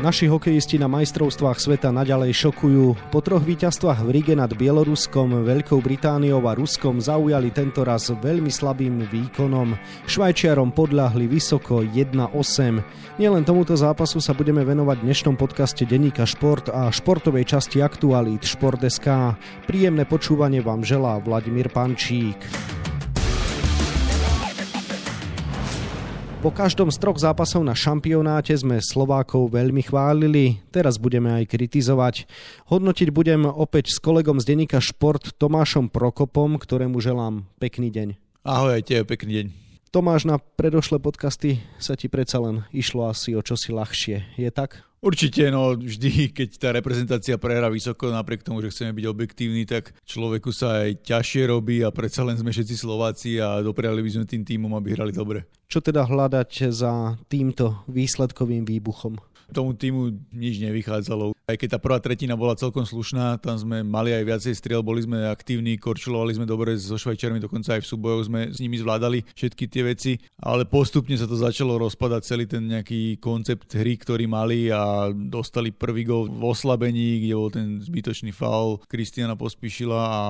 Naši 0.00 0.32
hokejisti 0.32 0.80
na 0.80 0.88
majstrovstvách 0.88 1.60
sveta 1.60 1.92
naďalej 1.92 2.32
šokujú. 2.32 3.12
Po 3.12 3.20
troch 3.20 3.44
víťazstvách 3.44 4.00
v 4.00 4.08
Rige 4.16 4.32
nad 4.32 4.48
Bieloruskom, 4.48 5.44
Veľkou 5.44 5.76
Britániou 5.84 6.40
a 6.48 6.56
Ruskom 6.56 7.04
zaujali 7.04 7.52
tento 7.52 7.84
raz 7.84 8.08
veľmi 8.08 8.48
slabým 8.48 9.04
výkonom. 9.04 9.76
Švajčiarom 10.08 10.72
podľahli 10.72 11.28
vysoko 11.28 11.84
1-8. 11.84 12.16
Nielen 13.20 13.44
tomuto 13.44 13.76
zápasu 13.76 14.24
sa 14.24 14.32
budeme 14.32 14.64
venovať 14.64 15.04
v 15.04 15.06
dnešnom 15.12 15.36
podcaste 15.36 15.84
Deníka 15.84 16.24
Šport 16.24 16.72
a 16.72 16.88
športovej 16.88 17.44
časti 17.44 17.84
aktualít 17.84 18.48
Šport.sk. 18.48 19.36
Príjemné 19.68 20.08
počúvanie 20.08 20.64
vám 20.64 20.80
želá 20.80 21.20
Vladimír 21.20 21.68
Pančík. 21.68 22.40
Po 26.40 26.48
každom 26.48 26.88
z 26.88 26.96
troch 26.96 27.20
zápasov 27.20 27.60
na 27.60 27.76
šampionáte 27.76 28.56
sme 28.56 28.80
Slovákov 28.80 29.52
veľmi 29.52 29.84
chválili, 29.84 30.64
teraz 30.72 30.96
budeme 30.96 31.36
aj 31.36 31.52
kritizovať. 31.52 32.24
Hodnotiť 32.72 33.12
budem 33.12 33.44
opäť 33.44 33.92
s 33.92 34.00
kolegom 34.00 34.40
z 34.40 34.48
denníka 34.48 34.80
Šport 34.80 35.36
Tomášom 35.36 35.92
Prokopom, 35.92 36.56
ktorému 36.56 36.96
želám 36.96 37.44
pekný 37.60 37.92
deň. 37.92 38.08
Ahoj, 38.48 38.80
aj 38.80 39.04
pekný 39.04 39.32
deň. 39.36 39.69
Tomáš, 39.90 40.22
na 40.22 40.38
predošlé 40.38 41.02
podcasty 41.02 41.58
sa 41.82 41.98
ti 41.98 42.06
predsa 42.06 42.38
len 42.38 42.62
išlo 42.70 43.10
asi 43.10 43.34
o 43.34 43.42
čosi 43.42 43.74
ľahšie, 43.74 44.38
je 44.38 44.46
tak? 44.54 44.86
Určite, 45.02 45.50
no 45.50 45.74
vždy, 45.74 46.30
keď 46.30 46.48
tá 46.62 46.68
reprezentácia 46.70 47.34
prehrá 47.42 47.66
vysoko, 47.66 48.06
napriek 48.06 48.46
tomu, 48.46 48.62
že 48.62 48.70
chceme 48.70 48.94
byť 48.94 49.06
objektívni, 49.10 49.66
tak 49.66 49.90
človeku 50.06 50.54
sa 50.54 50.86
aj 50.86 51.02
ťažšie 51.02 51.42
robí 51.50 51.82
a 51.82 51.90
predsa 51.90 52.22
len 52.22 52.38
sme 52.38 52.54
všetci 52.54 52.78
Slováci 52.78 53.42
a 53.42 53.58
dopriali 53.66 53.98
by 53.98 54.10
sme 54.14 54.30
tým 54.30 54.46
týmom, 54.46 54.70
aby 54.78 54.94
hrali 54.94 55.10
dobre. 55.10 55.50
Čo 55.66 55.82
teda 55.82 56.06
hľadať 56.06 56.70
za 56.70 57.18
týmto 57.26 57.82
výsledkovým 57.90 58.62
výbuchom? 58.62 59.18
Tomu 59.50 59.74
týmu 59.74 60.14
nič 60.30 60.62
nevychádzalo. 60.62 61.34
Aj 61.50 61.58
keď 61.58 61.76
tá 61.76 61.78
prvá 61.82 61.98
tretina 61.98 62.38
bola 62.38 62.54
celkom 62.54 62.86
slušná, 62.86 63.42
tam 63.42 63.58
sme 63.58 63.82
mali 63.82 64.14
aj 64.14 64.22
viacej 64.22 64.54
striel, 64.54 64.86
boli 64.86 65.02
sme 65.02 65.26
aktívni, 65.26 65.74
korčulovali 65.82 66.38
sme 66.38 66.46
dobre 66.46 66.78
so 66.78 66.94
Švajčiarmi, 66.94 67.42
dokonca 67.42 67.74
aj 67.74 67.82
v 67.82 67.90
súbojoch 67.90 68.30
sme 68.30 68.54
s 68.54 68.62
nimi 68.62 68.78
zvládali 68.78 69.26
všetky 69.34 69.66
tie 69.66 69.82
veci, 69.82 70.12
ale 70.38 70.62
postupne 70.62 71.18
sa 71.18 71.26
to 71.26 71.34
začalo 71.34 71.74
rozpadať 71.82 72.22
celý 72.22 72.46
ten 72.46 72.70
nejaký 72.70 73.18
koncept 73.18 73.66
hry, 73.74 73.98
ktorý 73.98 74.30
mali 74.30 74.70
a 74.70 75.10
dostali 75.10 75.74
prvý 75.74 76.06
gol 76.06 76.30
v 76.30 76.42
oslabení, 76.46 77.26
kde 77.26 77.34
bol 77.34 77.50
ten 77.50 77.82
zbytočný 77.82 78.30
faul 78.30 78.78
Kristiana 78.86 79.34
pospíšila 79.34 79.98
a 79.98 80.22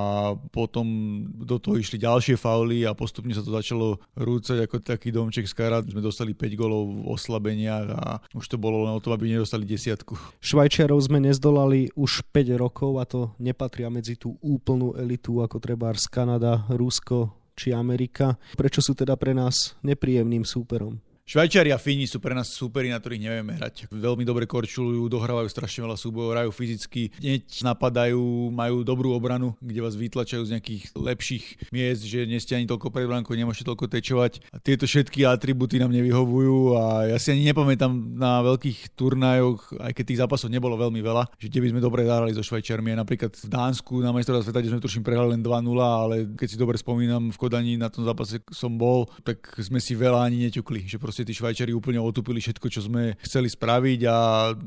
potom 0.49 0.85
do 1.27 1.61
toho 1.61 1.77
išli 1.77 2.01
ďalšie 2.01 2.33
fauly 2.33 2.89
a 2.89 2.97
postupne 2.97 3.37
sa 3.37 3.45
to 3.45 3.53
začalo 3.53 4.01
rúcať 4.17 4.65
ako 4.65 4.81
taký 4.81 5.13
domček 5.13 5.45
z 5.45 5.53
karát. 5.53 5.85
Sme 5.85 6.01
dostali 6.01 6.33
5 6.33 6.57
golov 6.57 6.89
v 6.89 7.13
oslabeniach 7.13 7.87
a 7.93 8.03
už 8.33 8.49
to 8.49 8.57
bolo 8.57 8.89
len 8.89 8.97
o 8.97 9.03
aby 9.13 9.35
nedostali 9.35 9.67
desiatku. 9.67 10.15
Švajčiarov 10.39 10.99
sme 11.03 11.19
nezdolali 11.21 11.91
už 11.93 12.25
5 12.31 12.55
rokov 12.57 12.91
a 12.97 13.05
to 13.05 13.35
nepatria 13.37 13.91
medzi 13.91 14.15
tú 14.17 14.39
úplnú 14.39 14.95
elitu 14.95 15.43
ako 15.43 15.59
treba 15.59 15.91
z 15.93 16.07
Kanada, 16.07 16.65
Rusko 16.71 17.35
či 17.53 17.75
Amerika. 17.75 18.39
Prečo 18.55 18.79
sú 18.79 18.95
teda 18.95 19.13
pre 19.19 19.35
nás 19.35 19.75
nepríjemným 19.83 20.47
súperom? 20.47 20.97
Švajčiari 21.21 21.71
a 21.71 21.79
Fíni 21.79 22.09
sú 22.09 22.17
pre 22.19 22.33
nás 22.33 22.49
súperi, 22.49 22.89
na 22.89 22.97
ktorých 22.97 23.23
nevieme 23.23 23.55
hrať. 23.55 23.87
Veľmi 23.93 24.25
dobre 24.25 24.49
korčulujú, 24.49 25.05
dohrávajú 25.07 25.47
strašne 25.47 25.85
veľa 25.85 25.95
súbojov, 25.95 26.33
hrajú 26.33 26.51
fyzicky, 26.51 27.13
hneď 27.21 27.45
napadajú, 27.61 28.51
majú 28.51 28.81
dobrú 28.81 29.13
obranu, 29.13 29.53
kde 29.61 29.79
vás 29.79 29.95
vytlačajú 29.95 30.43
z 30.43 30.53
nejakých 30.57 30.83
lepších 30.97 31.45
miest, 31.71 32.03
že 32.03 32.25
nie 32.25 32.41
ste 32.41 32.57
ani 32.57 32.65
toľko 32.65 32.89
pred 32.89 33.05
bránkou, 33.05 33.37
nemôžete 33.37 33.69
toľko 33.69 33.85
tečovať. 33.87 34.43
A 34.49 34.57
tieto 34.59 34.89
všetky 34.89 35.23
atributy 35.23 35.79
nám 35.79 35.93
nevyhovujú 35.93 36.75
a 36.75 37.13
ja 37.13 37.17
si 37.21 37.31
ani 37.31 37.47
nepamätám 37.53 37.93
na 38.17 38.41
veľkých 38.41 38.97
turnajoch, 38.97 39.77
aj 39.77 39.91
keď 39.93 40.03
tých 40.03 40.21
zápasov 40.25 40.49
nebolo 40.49 40.75
veľmi 40.75 40.99
veľa, 40.99 41.31
že 41.37 41.47
kde 41.47 41.63
by 41.63 41.67
sme 41.71 41.81
dobre 41.85 42.01
zahrali 42.03 42.35
so 42.35 42.43
Švajčiarmi. 42.43 42.97
Napríklad 42.97 43.37
v 43.37 43.47
Dánsku 43.47 44.03
na 44.03 44.11
majstrovstvách 44.11 44.51
sveta, 44.51 44.59
kde 44.59 44.71
sme 44.75 44.83
tuším 44.83 45.03
prehrali 45.05 45.37
len 45.37 45.41
2-0, 45.45 45.79
ale 45.79 46.15
keď 46.35 46.47
si 46.49 46.57
dobre 46.59 46.75
spomínam, 46.75 47.31
v 47.31 47.37
Kodani 47.39 47.79
na 47.79 47.87
tom 47.87 48.03
zápase 48.03 48.43
som 48.51 48.75
bol, 48.75 49.07
tak 49.23 49.39
sme 49.61 49.79
si 49.79 49.95
veľa 49.95 50.27
ani 50.27 50.49
neťukli, 50.49 50.89
že 50.89 50.99
proste 51.11 51.27
tí 51.27 51.35
Švajčari 51.35 51.75
úplne 51.75 51.99
otupili 51.99 52.39
všetko, 52.39 52.71
čo 52.71 52.87
sme 52.87 53.19
chceli 53.19 53.51
spraviť 53.51 53.99
a 54.07 54.15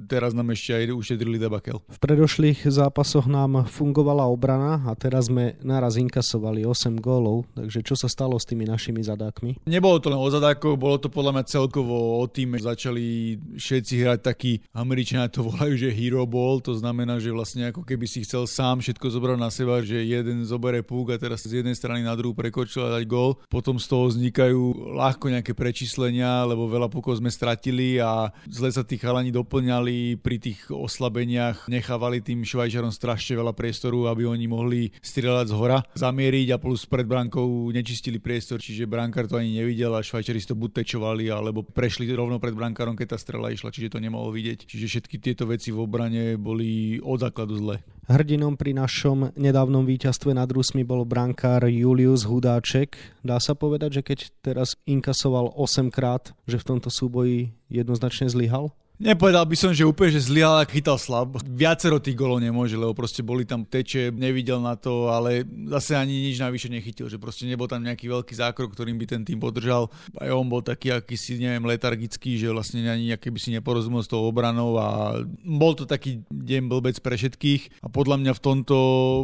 teraz 0.04 0.36
nám 0.36 0.52
ešte 0.52 0.76
aj 0.76 0.92
ušetrili 0.92 1.40
debakel. 1.40 1.80
V 1.88 1.96
predošlých 2.04 2.68
zápasoch 2.68 3.24
nám 3.24 3.64
fungovala 3.64 4.28
obrana 4.28 4.84
a 4.84 4.92
teraz 4.92 5.32
sme 5.32 5.56
naraz 5.64 5.96
inkasovali 5.96 6.68
8 6.68 7.00
gólov, 7.00 7.48
takže 7.56 7.80
čo 7.80 7.96
sa 7.96 8.12
stalo 8.12 8.36
s 8.36 8.44
tými 8.44 8.68
našimi 8.68 9.00
zadákmi? 9.00 9.64
Nebolo 9.64 9.96
to 10.04 10.12
len 10.12 10.20
o 10.20 10.28
zadákoch, 10.28 10.76
bolo 10.76 11.00
to 11.00 11.08
podľa 11.08 11.40
mňa 11.40 11.44
celkovo 11.48 12.20
o 12.20 12.24
tým, 12.28 12.60
začali 12.60 13.40
všetci 13.56 14.04
hrať 14.04 14.20
taký, 14.20 14.60
Američania 14.76 15.32
to 15.32 15.48
volajú, 15.48 15.80
že 15.80 15.96
hero 15.96 16.28
ball, 16.28 16.60
to 16.60 16.76
znamená, 16.76 17.16
že 17.24 17.32
vlastne 17.32 17.72
ako 17.72 17.88
keby 17.88 18.04
si 18.04 18.20
chcel 18.20 18.44
sám 18.44 18.84
všetko 18.84 19.16
zobrať 19.16 19.40
na 19.40 19.48
seba, 19.48 19.80
že 19.80 19.96
jeden 19.96 20.44
zobere 20.44 20.84
púk 20.84 21.08
a 21.08 21.16
teraz 21.16 21.48
z 21.48 21.64
jednej 21.64 21.72
strany 21.72 22.04
na 22.04 22.12
druhú 22.12 22.36
prekočil 22.36 22.84
a 22.84 23.00
dať 23.00 23.08
gól. 23.08 23.40
Potom 23.48 23.80
z 23.80 23.88
toho 23.88 24.12
vznikajú 24.12 24.92
ľahko 24.92 25.32
nejaké 25.32 25.54
prečíslenia, 25.54 26.33
lebo 26.42 26.66
veľa 26.66 26.90
pukov 26.90 27.22
sme 27.22 27.30
stratili 27.30 28.02
a 28.02 28.34
zle 28.50 28.74
sa 28.74 28.82
tí 28.82 28.98
chalani 28.98 29.30
doplňali 29.30 30.18
pri 30.18 30.36
tých 30.42 30.74
oslabeniach, 30.74 31.70
nechávali 31.70 32.18
tým 32.18 32.42
Švajčarom 32.42 32.90
strašne 32.90 33.38
veľa 33.38 33.54
priestoru, 33.54 34.10
aby 34.10 34.26
oni 34.26 34.50
mohli 34.50 34.90
strieľať 34.98 35.46
z 35.46 35.54
hora, 35.54 35.78
zamieriť 35.94 36.48
a 36.50 36.58
plus 36.58 36.82
pred 36.90 37.06
bránkou 37.06 37.70
nečistili 37.70 38.18
priestor, 38.18 38.58
čiže 38.58 38.90
bránkár 38.90 39.30
to 39.30 39.38
ani 39.38 39.62
nevidel 39.62 39.94
a 39.94 40.02
Švajčari 40.02 40.42
si 40.42 40.50
to 40.50 40.58
buď 40.58 40.82
tečovali, 40.82 41.30
alebo 41.30 41.62
prešli 41.62 42.10
rovno 42.10 42.42
pred 42.42 42.58
brankárom, 42.58 42.98
keď 42.98 43.14
tá 43.14 43.18
strela 43.22 43.54
išla, 43.54 43.70
čiže 43.70 43.94
to 43.94 44.02
nemohol 44.02 44.34
vidieť. 44.34 44.66
Čiže 44.66 44.86
všetky 44.90 45.22
tieto 45.22 45.46
veci 45.46 45.70
v 45.70 45.78
obrane 45.84 46.40
boli 46.40 46.98
od 46.98 47.20
základu 47.20 47.60
zle. 47.60 47.76
Hrdinom 48.04 48.60
pri 48.60 48.76
našom 48.76 49.32
nedávnom 49.32 49.88
víťazstve 49.88 50.36
nad 50.36 50.48
Rusmi 50.52 50.84
bol 50.84 51.08
brankár 51.08 51.64
Julius 51.68 52.28
Hudáček. 52.28 53.13
Dá 53.24 53.40
sa 53.40 53.56
povedať, 53.56 53.98
že 53.98 54.02
keď 54.04 54.18
teraz 54.44 54.76
inkasoval 54.84 55.56
8 55.56 55.88
krát, 55.88 56.36
že 56.44 56.60
v 56.60 56.76
tomto 56.76 56.92
súboji 56.92 57.56
jednoznačne 57.72 58.28
zlyhal? 58.28 58.68
Nepovedal 58.94 59.42
by 59.42 59.58
som, 59.58 59.74
že 59.74 59.82
úplne, 59.82 60.14
že 60.14 60.30
zlyhal 60.30 60.62
a 60.62 60.70
chytal 60.70 60.94
slab. 61.02 61.34
Viacero 61.42 61.98
tých 61.98 62.14
golov 62.14 62.38
nemôže, 62.38 62.78
lebo 62.78 62.94
proste 62.94 63.26
boli 63.26 63.42
tam 63.42 63.66
teče, 63.66 64.14
nevidel 64.14 64.62
na 64.62 64.78
to, 64.78 65.10
ale 65.10 65.42
zase 65.66 65.98
ani 65.98 66.30
nič 66.30 66.38
navyše 66.38 66.70
nechytil, 66.70 67.10
že 67.10 67.18
proste 67.18 67.42
nebol 67.50 67.66
tam 67.66 67.82
nejaký 67.82 68.06
veľký 68.06 68.38
zákrok, 68.38 68.70
ktorým 68.70 68.94
by 69.02 69.06
ten 69.10 69.26
tým 69.26 69.42
podržal. 69.42 69.90
Aj 70.14 70.30
on 70.30 70.46
bol 70.46 70.62
taký 70.62 70.94
akýsi, 70.94 71.42
neviem, 71.42 71.66
letargický, 71.66 72.38
že 72.38 72.54
vlastne 72.54 72.86
ani 72.86 73.10
nejaký 73.10 73.34
by 73.34 73.40
si 73.42 73.50
neporozumel 73.58 74.06
s 74.06 74.06
tou 74.06 74.22
obranou 74.22 74.78
a 74.78 75.18
bol 75.42 75.74
to 75.74 75.90
taký 75.90 76.22
deň 76.30 76.70
blbec 76.70 76.94
pre 77.02 77.18
všetkých 77.18 77.82
a 77.82 77.90
podľa 77.90 78.22
mňa 78.22 78.32
v 78.38 78.40
tomto 78.46 78.76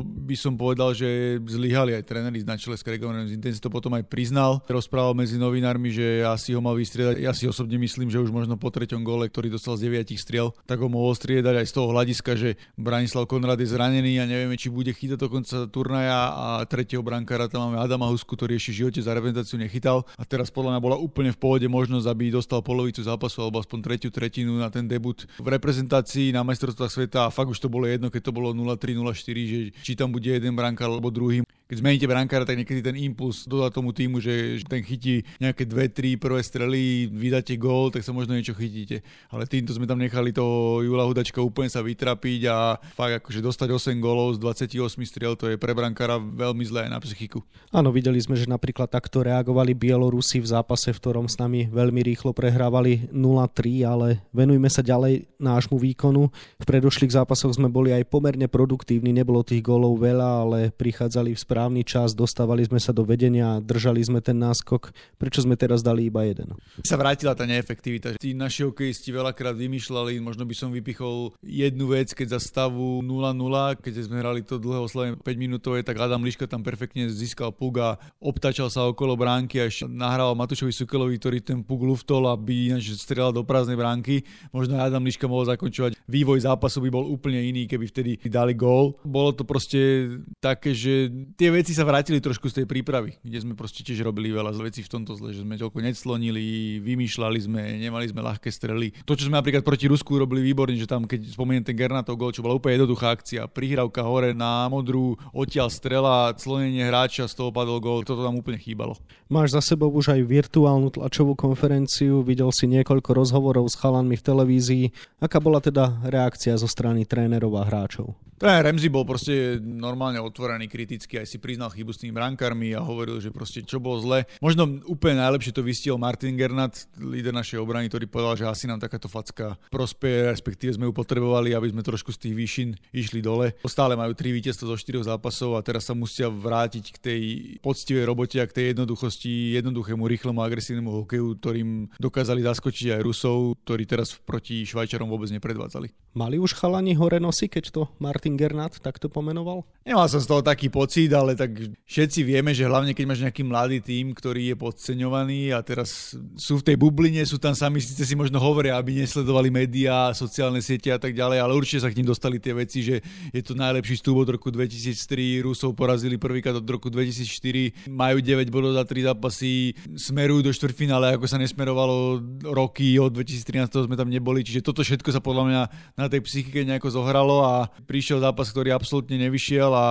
by 0.03 0.35
som 0.35 0.59
povedal, 0.59 0.99
že 0.99 1.39
zlyhali 1.47 1.95
aj 1.95 2.11
tréneri 2.11 2.43
na 2.43 2.59
čele 2.59 2.75
s 2.75 2.83
Craigom 2.83 3.15
Zinten 3.31 3.55
si 3.55 3.63
to 3.63 3.71
potom 3.71 3.95
aj 3.95 4.03
priznal. 4.11 4.67
Rozprával 4.67 5.15
medzi 5.15 5.39
novinármi, 5.39 5.95
že 5.95 6.27
asi 6.27 6.59
ho 6.59 6.61
mal 6.65 6.75
vystriedať. 6.75 7.23
Ja 7.23 7.31
si 7.31 7.47
osobne 7.47 7.79
myslím, 7.79 8.11
že 8.11 8.19
už 8.19 8.35
možno 8.35 8.59
po 8.59 8.75
treťom 8.75 9.07
gole, 9.07 9.31
ktorý 9.31 9.60
dostal 9.61 9.77
z 9.77 9.93
9 9.93 10.17
striel, 10.17 10.57
tak 10.65 10.81
ho 10.81 10.89
mohol 10.89 11.13
striedať 11.13 11.61
aj 11.61 11.67
z 11.69 11.73
toho 11.77 11.93
hľadiska, 11.93 12.33
že 12.33 12.57
Branislav 12.81 13.29
Konrad 13.29 13.61
je 13.61 13.69
zranený 13.69 14.17
a 14.17 14.25
nevieme, 14.25 14.57
či 14.57 14.73
bude 14.73 14.89
chytať 14.89 15.21
do 15.21 15.29
konca 15.29 15.69
turnaja 15.69 16.33
a 16.33 16.47
tretieho 16.65 17.05
brankára 17.05 17.53
tam 17.53 17.69
máme 17.69 17.85
Adama 17.85 18.09
Husku, 18.09 18.33
ktorý 18.33 18.57
ešte 18.57 18.73
živote 18.73 19.05
za 19.05 19.13
reprezentáciu 19.13 19.61
nechytal. 19.61 20.09
A 20.17 20.25
teraz 20.25 20.49
podľa 20.49 20.75
mňa 20.75 20.81
bola 20.81 20.97
úplne 20.97 21.37
v 21.37 21.39
pohode 21.39 21.69
možnosť, 21.69 22.09
aby 22.09 22.33
dostal 22.33 22.65
polovicu 22.65 23.05
zápasu 23.05 23.45
alebo 23.45 23.61
aspoň 23.61 23.79
tretiu 23.85 24.09
tretinu 24.09 24.57
na 24.57 24.73
ten 24.73 24.89
debut 24.89 25.29
v 25.37 25.47
reprezentácii 25.53 26.33
na 26.33 26.41
majstrovstvách 26.41 26.89
sveta. 26.91 27.29
A 27.29 27.35
fakt 27.35 27.53
už 27.53 27.61
to 27.61 27.69
bolo 27.69 27.85
jedno, 27.85 28.09
keď 28.09 28.33
to 28.33 28.33
bolo 28.33 28.57
0-3, 28.57 28.97
0-4, 28.97 29.13
že 29.45 29.59
či 29.85 29.93
tam 29.93 30.09
bude 30.09 30.33
jeden 30.33 30.57
brankár 30.57 30.89
alebo 30.89 31.13
druhý 31.13 31.45
keď 31.71 31.87
zmeníte 31.87 32.11
brankára, 32.11 32.43
tak 32.43 32.59
niekedy 32.59 32.83
ten 32.83 32.99
impuls 32.99 33.47
dodá 33.47 33.71
tomu 33.71 33.95
týmu, 33.95 34.19
že 34.19 34.59
ten 34.67 34.83
chytí 34.83 35.23
nejaké 35.39 35.63
dve, 35.71 35.87
tri 35.87 36.19
prvé 36.19 36.43
strely, 36.43 37.07
vydáte 37.07 37.55
gól, 37.55 37.95
tak 37.95 38.03
sa 38.03 38.11
možno 38.11 38.35
niečo 38.35 38.59
chytíte. 38.59 39.07
Ale 39.31 39.47
týmto 39.47 39.71
sme 39.71 39.87
tam 39.87 40.03
nechali 40.03 40.35
toho 40.35 40.83
Jula 40.83 41.07
Hudačka 41.07 41.39
úplne 41.39 41.71
sa 41.71 41.79
vytrapiť 41.79 42.41
a 42.51 42.75
fakt 42.99 43.23
akože 43.23 43.39
dostať 43.39 43.71
8 43.71 44.03
gólov 44.03 44.35
z 44.35 44.67
28 44.67 44.99
striel, 45.07 45.39
to 45.39 45.47
je 45.47 45.63
pre 45.63 45.71
brankára 45.71 46.19
veľmi 46.19 46.67
zlé 46.67 46.91
na 46.91 46.99
psychiku. 46.99 47.47
Áno, 47.71 47.95
videli 47.95 48.19
sme, 48.19 48.35
že 48.35 48.51
napríklad 48.51 48.91
takto 48.91 49.23
reagovali 49.23 49.71
Bielorusi 49.79 50.43
v 50.43 50.51
zápase, 50.51 50.91
v 50.91 50.99
ktorom 50.99 51.31
s 51.31 51.39
nami 51.39 51.71
veľmi 51.71 52.03
rýchlo 52.03 52.35
prehrávali 52.35 53.07
0-3, 53.15 53.87
ale 53.87 54.27
venujme 54.35 54.67
sa 54.67 54.83
ďalej 54.83 55.39
nášmu 55.39 55.79
výkonu. 55.79 56.35
V 56.35 56.65
predošlých 56.67 57.15
zápasoch 57.15 57.55
sme 57.55 57.71
boli 57.71 57.95
aj 57.95 58.11
pomerne 58.11 58.51
produktívni, 58.51 59.15
nebolo 59.15 59.47
tých 59.47 59.63
gólov 59.63 60.03
veľa, 60.03 60.31
ale 60.43 60.59
prichádzali 60.75 61.31
v 61.31 61.39
správe 61.39 61.60
správny 61.61 61.85
čas, 61.85 62.17
dostávali 62.17 62.65
sme 62.65 62.81
sa 62.81 62.89
do 62.89 63.05
vedenia, 63.05 63.61
držali 63.61 64.01
sme 64.01 64.25
ten 64.25 64.41
náskok. 64.41 64.97
Prečo 65.21 65.45
sme 65.45 65.61
teraz 65.61 65.85
dali 65.85 66.09
iba 66.09 66.25
jeden? 66.25 66.57
Sa 66.81 66.97
vrátila 66.97 67.37
tá 67.37 67.45
neefektivita. 67.45 68.17
Tí 68.17 68.33
naši 68.33 68.65
hokejisti 68.65 69.13
veľakrát 69.13 69.53
vymýšľali, 69.61 70.17
možno 70.25 70.49
by 70.49 70.57
som 70.57 70.73
vypichol 70.73 71.37
jednu 71.45 71.93
vec, 71.93 72.17
keď 72.17 72.41
za 72.41 72.41
stavu 72.41 73.05
0-0, 73.05 73.77
keď 73.77 73.93
sme 74.09 74.25
hrali 74.25 74.41
to 74.41 74.57
dlhé 74.57 74.81
oslavenie 74.89 75.21
5 75.21 75.37
minútové, 75.37 75.85
tak 75.85 76.01
Adam 76.01 76.25
Liška 76.25 76.49
tam 76.49 76.65
perfektne 76.65 77.13
získal 77.13 77.53
puk 77.53 77.77
a 77.77 78.01
obtačal 78.25 78.73
sa 78.73 78.89
okolo 78.89 79.21
bránky 79.21 79.61
a 79.61 79.69
nahral 79.85 80.33
Matušovi 80.41 80.73
Sukelovi, 80.73 81.21
ktorý 81.21 81.45
ten 81.45 81.61
puk 81.61 81.85
luftol, 81.85 82.25
aby 82.33 82.73
ináč 82.73 82.97
strelal 82.97 83.37
do 83.37 83.45
prázdnej 83.45 83.77
bránky. 83.77 84.25
Možno 84.49 84.81
Adam 84.81 85.05
Liška 85.05 85.29
mohol 85.29 85.45
zakončovať. 85.45 86.01
Vývoj 86.09 86.41
zápasu 86.41 86.81
by 86.81 86.89
bol 86.89 87.05
úplne 87.05 87.45
iný, 87.45 87.69
keby 87.69 87.85
vtedy 87.85 88.17
dali 88.33 88.57
gól. 88.57 88.97
Bolo 89.05 89.37
to 89.37 89.45
proste 89.45 90.09
také, 90.41 90.73
že 90.73 91.13
tie 91.37 91.50
veci 91.51 91.75
sa 91.75 91.85
vrátili 91.85 92.23
trošku 92.23 92.49
z 92.49 92.63
tej 92.63 92.67
prípravy, 92.67 93.19
kde 93.21 93.39
sme 93.43 93.53
proste 93.59 93.83
tiež 93.83 94.07
robili 94.07 94.31
veľa 94.31 94.55
vecí 94.63 94.81
v 94.87 94.91
tomto 94.91 95.19
zle, 95.19 95.35
že 95.35 95.43
sme 95.43 95.59
toľko 95.59 95.83
neclonili, 95.83 96.79
vymýšľali 96.83 97.39
sme, 97.45 97.63
nemali 97.83 98.07
sme 98.09 98.23
ľahké 98.23 98.49
strely. 98.49 98.95
To, 99.05 99.19
čo 99.19 99.27
sme 99.27 99.39
napríklad 99.39 99.67
proti 99.67 99.91
Rusku 99.91 100.17
robili 100.17 100.47
výborne, 100.47 100.79
že 100.79 100.87
tam, 100.87 101.05
keď 101.05 101.35
spomeniem 101.35 101.67
ten 101.67 101.75
Gernatov 101.75 102.15
gol, 102.15 102.31
čo 102.31 102.43
bola 102.43 102.59
úplne 102.59 102.79
jednoduchá 102.79 103.13
akcia, 103.15 103.51
prihrávka 103.51 104.07
hore 104.07 104.31
na 104.31 104.71
modrú, 104.71 105.19
odtiaľ 105.35 105.69
strela, 105.69 106.31
clonenie 106.39 106.87
hráča, 106.87 107.27
z 107.27 107.35
toho 107.35 107.51
padol 107.51 107.83
gol, 107.83 108.07
toto 108.07 108.23
tam 108.23 108.39
úplne 108.39 108.59
chýbalo. 108.61 108.95
Máš 109.31 109.55
za 109.55 109.63
sebou 109.63 109.91
už 109.91 110.15
aj 110.15 110.27
virtuálnu 110.27 110.91
tlačovú 110.95 111.35
konferenciu, 111.35 112.23
videl 112.23 112.51
si 112.55 112.71
niekoľko 112.71 113.11
rozhovorov 113.15 113.67
s 113.67 113.79
chalanmi 113.79 114.19
v 114.19 114.27
televízii. 114.27 114.85
Aká 115.23 115.43
bola 115.43 115.59
teda 115.59 116.03
reakcia 116.07 116.55
zo 116.59 116.67
strany 116.67 117.07
trénerov 117.07 117.55
a 117.59 117.67
hráčov? 117.67 118.15
Ten 118.41 118.65
Remzi 118.65 118.89
bol 118.89 119.05
proste 119.05 119.61
normálne 119.61 120.17
otvorený, 120.17 120.65
kritický, 120.65 121.21
aj 121.21 121.29
si 121.29 121.37
priznal 121.41 121.73
chybu 121.73 121.97
s 121.97 122.01
tými 122.05 122.13
brankármi 122.13 122.77
a 122.77 122.85
hovoril, 122.85 123.19
že 123.19 123.33
proste 123.33 123.65
čo 123.65 123.81
bolo 123.81 123.99
zle. 124.05 124.29
Možno 124.39 124.69
úplne 124.85 125.25
najlepšie 125.25 125.57
to 125.57 125.65
vystiel 125.65 125.97
Martin 125.97 126.37
Gernat, 126.37 126.87
líder 127.01 127.33
našej 127.33 127.59
obrany, 127.59 127.89
ktorý 127.89 128.07
povedal, 128.07 128.37
že 128.37 128.45
asi 128.45 128.69
nám 128.69 128.79
takáto 128.79 129.09
facka 129.09 129.57
prospeje, 129.73 130.31
respektíve 130.31 130.77
sme 130.77 130.87
ju 130.87 130.95
potrebovali, 130.95 131.57
aby 131.57 131.73
sme 131.73 131.81
trošku 131.81 132.13
z 132.13 132.29
tých 132.29 132.35
výšin 132.37 132.69
išli 132.93 133.25
dole. 133.25 133.57
Stále 133.65 133.97
majú 133.97 134.13
tri 134.13 134.37
víťazstva 134.37 134.71
zo 134.71 134.77
štyroch 134.77 135.09
zápasov 135.09 135.57
a 135.57 135.65
teraz 135.65 135.89
sa 135.89 135.97
musia 135.97 136.29
vrátiť 136.29 136.85
k 136.95 136.99
tej 137.01 137.23
poctivej 137.65 138.05
robote 138.05 138.37
a 138.37 138.45
k 138.45 138.53
tej 138.53 138.65
jednoduchosti, 138.77 139.57
jednoduchému, 139.57 140.05
rýchlemu, 140.05 140.39
agresívnemu 140.45 140.91
hokeju, 141.07 141.27
ktorým 141.41 141.71
dokázali 141.97 142.45
zaskočiť 142.45 142.99
aj 142.99 143.01
Rusov, 143.01 143.57
ktorí 143.65 143.89
teraz 143.89 144.13
proti 144.21 144.67
Švajčarom 144.69 145.09
vôbec 145.09 145.33
nepredvádzali. 145.33 146.13
Mali 146.19 146.43
už 146.43 146.59
chalani 146.59 146.99
hore 146.99 147.23
nosy, 147.23 147.47
keď 147.47 147.65
to 147.71 147.83
Martin 148.03 148.35
Gernat 148.35 148.83
takto 148.83 149.07
pomenoval? 149.07 149.63
Nemal 149.87 150.11
som 150.11 150.19
z 150.19 150.27
toho 150.27 150.43
taký 150.43 150.67
pocit, 150.67 151.07
ale 151.15 151.30
tak 151.37 151.51
všetci 151.85 152.21
vieme, 152.23 152.55
že 152.55 152.67
hlavne 152.67 152.95
keď 152.97 153.05
máš 153.05 153.21
nejaký 153.23 153.43
mladý 153.45 153.79
tým, 153.83 154.15
ktorý 154.15 154.53
je 154.53 154.57
podceňovaný 154.57 155.53
a 155.55 155.61
teraz 155.61 156.15
sú 156.39 156.61
v 156.61 156.67
tej 156.67 156.77
bubline, 156.79 157.23
sú 157.27 157.37
tam 157.37 157.53
sami, 157.53 157.83
síce 157.83 158.03
si 158.07 158.15
možno 158.15 158.39
hovoria, 158.39 158.79
aby 158.79 159.03
nesledovali 159.03 159.51
médiá, 159.51 160.15
sociálne 160.15 160.63
siete 160.65 160.89
a 160.95 160.99
tak 160.99 161.13
ďalej, 161.13 161.39
ale 161.43 161.53
určite 161.53 161.85
sa 161.85 161.91
k 161.91 161.99
ním 162.01 162.09
dostali 162.09 162.41
tie 162.41 162.55
veci, 162.57 162.81
že 162.81 163.05
je 163.35 163.43
to 163.43 163.59
najlepší 163.59 164.01
stúb 164.01 164.23
od 164.23 164.31
roku 164.31 164.49
2003, 164.49 165.45
Rusov 165.45 165.75
porazili 165.75 166.17
prvýkrát 166.17 166.57
od 166.57 166.69
roku 166.69 166.89
2004, 166.89 167.91
majú 167.91 168.19
9 168.23 168.49
bodov 168.49 168.79
za 168.79 168.85
3 168.87 169.11
zápasy, 169.11 169.75
smerujú 169.99 170.47
do 170.47 170.53
štvrtfinále, 170.55 171.19
ako 171.19 171.27
sa 171.27 171.37
nesmerovalo 171.37 172.23
roky, 172.47 172.97
od 172.97 173.13
2013 173.13 173.91
sme 173.91 173.97
tam 173.99 174.09
neboli, 174.09 174.47
čiže 174.47 174.63
toto 174.63 174.87
všetko 174.87 175.11
sa 175.11 175.21
podľa 175.21 175.45
mňa 175.47 175.63
na 175.99 176.07
tej 176.07 176.23
psychike 176.25 176.63
nejako 176.63 176.93
zohralo 176.93 177.43
a 177.43 177.69
prišiel 177.85 178.23
zápas, 178.23 178.49
ktorý 178.55 178.73
absolútne 178.73 179.19
nevyšiel 179.19 179.71
a 179.71 179.87